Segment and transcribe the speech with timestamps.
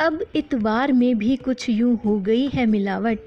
[0.00, 3.18] अब इतवार में भी कुछ यूँ हो गई है मिलावट।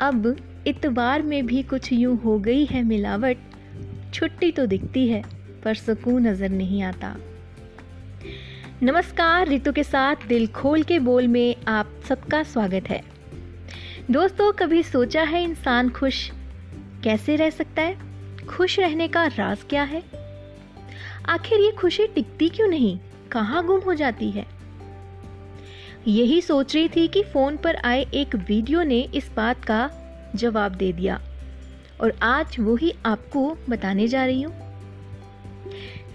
[0.00, 3.36] अब इतवार में भी कुछ यूँ हो गई है मिलावट।
[4.14, 5.22] छुट्टी तो दिखती है,
[5.64, 7.16] पर सुकून नज़र नहीं आता।
[8.82, 13.02] नमस्कार रितु के साथ दिल खोल के बोल में आप सबका स्वागत है।
[14.10, 16.30] दोस्तों, कभी सोचा है इंसान खुश?
[17.04, 17.98] कैसे रह सकता है?
[18.46, 20.02] खुश रहने का राज क्या है?
[21.28, 22.98] आखिर ये खुशी टिकती क्यों नहीं?
[23.30, 24.59] कहाँ गुम हो जाती है?
[26.08, 29.90] यही सोच रही थी कि फ़ोन पर आए एक वीडियो ने इस बात का
[30.36, 31.20] जवाब दे दिया।
[32.00, 34.54] और आज वो ही आपको बताने जा रही हूँ।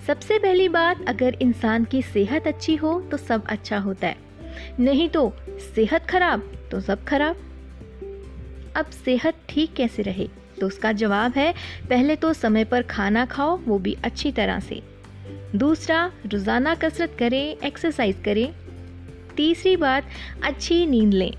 [0.08, 4.17] सबसे पहली बात, अगर इंसान की सेहत अच्छी हो तो सब अच्छा होता है।
[4.80, 5.34] नहीं तो
[5.75, 7.36] सेहत खराब तो सब खराब।
[8.75, 10.27] अब सेहत ठीक कैसे रहे?
[10.61, 11.53] तो उसका जवाब है,
[11.89, 14.81] पहले तो समय पर खाना खाओ, वो भी अच्छी तरह से।
[15.55, 18.64] दूसरा, रोज़ाना कसरत करें, एक्सरसाइज करें।
[19.38, 20.09] तीसरी बात,
[20.44, 21.33] अच्छी नींद लें।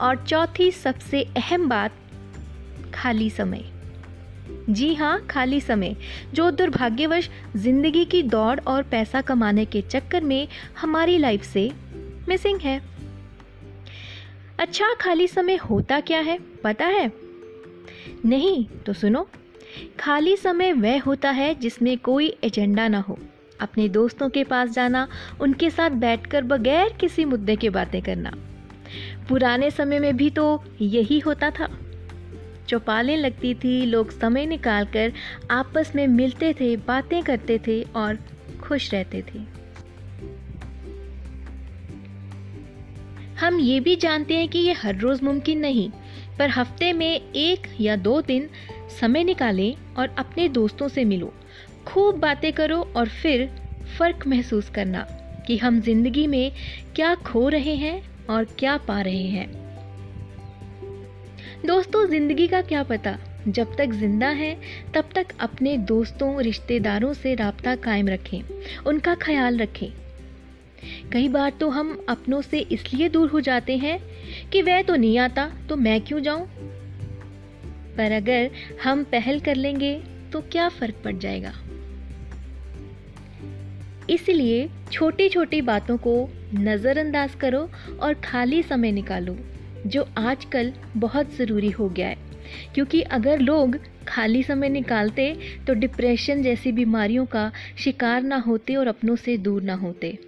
[0.00, 1.92] और चौथी सबसे अहम बात,
[2.94, 3.64] खाली समय।
[4.70, 5.96] जी हाँ खाली समय,
[6.34, 10.48] जो दुर्भाग्यवश ज़िंदगी की दौड़ और पैसा कमाने के चक्कर में
[10.80, 11.72] हमारी लाइफ से
[12.28, 12.82] मिसिंग है।
[14.58, 16.38] अच्छा खाली समय होता क्या है?
[16.64, 17.12] पता है?
[18.24, 19.28] नहीं तो सुनो।
[20.00, 23.18] खाली समय वह होता है जिसमें कोई एजेंडा ना हो।
[23.60, 25.08] अपने दोस्तों के पास जाना,
[25.40, 28.32] उनके साथ बैठकर बगैर किसी मुद्दे के बातें करना।
[29.28, 31.68] पुराने समय में भी तो यही होता था।
[32.68, 35.12] चौपालें लगती थी, लोग समय निकालकर
[35.50, 38.18] आपस में मिलते थे, बातें करते थे और
[38.60, 39.58] खुश रहते थे।
[43.40, 45.90] हम ये भी जानते हैं कि ये हर रोज़ मुमकिन नहीं,
[46.38, 48.50] पर हफ़्ते में एक या दो दिन
[49.00, 51.34] समय निकालें और अपने दोस्तों से मिलो।
[51.88, 53.50] खूब बातें करो और फिर
[53.98, 55.06] फ़र्क महसूस करना
[55.46, 56.52] कि हम ज़िंदगी में
[56.96, 59.46] क्या खो रहे हैं और क्या पा रहे हैं।
[61.66, 63.18] दोस्तों, ज़िंदगी का क्या पता?
[63.48, 64.60] जब तक ज़िंदा हैं,
[64.94, 68.42] तब तक अपने दोस्तों, रिश्तेदारों से रबता कायम रखें,
[68.86, 69.92] उनका ख्याल रखें।
[71.12, 74.00] कई बार तो हम अपनों से इसलिए दूर हो जाते हैं
[74.52, 76.46] कि वह तो नहीं आता तो मैं क्यों जाऊँ?
[77.96, 78.50] पर अगर
[78.84, 81.52] हम पहल कर लेंगे तो क्या फ़र्क पड़ जाएगा?
[84.10, 86.14] इसलिए छोटी छोटी बातों को
[86.54, 87.68] नज़रअंदाज करो
[88.00, 89.36] और खाली समय निकालो
[89.86, 92.26] जो आजकल बहुत ज़रूरी हो गया है।
[92.74, 93.76] क्योंकि अगर लोग
[94.08, 95.34] खाली समय निकालते
[95.66, 100.18] तो डिप्रेशन जैसी बीमारियों का शिकार ना होते और अपनों से दूर ना होते।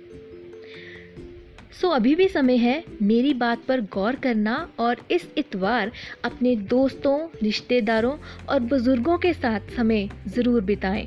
[1.73, 5.93] सो so, अभी भी समय है मेरी बात पर गौर करना और इस इतवार
[6.25, 8.17] अपने दोस्तों रिश्तेदारों
[8.49, 11.07] और बुज़ुर्गों के साथ समय ज़रूर बिताएँ।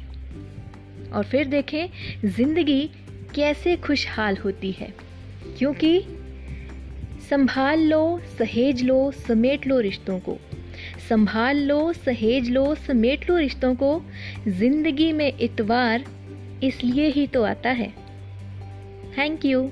[1.13, 1.87] और फिर देखें,
[2.25, 2.89] ज़िंदगी
[3.35, 4.93] कैसे खुशहाल होती है।
[5.57, 5.99] क्योंकि
[7.29, 10.37] संभाल लो, सहेज लो, समेट लो रिश्तों को।
[11.09, 14.01] संभाल लो, सहेज लो, समेट लो रिश्तों को।
[14.47, 16.03] ज़िंदगी में इतवार
[16.63, 17.93] इसलिए ही तो आता है।
[19.17, 19.71] Thank you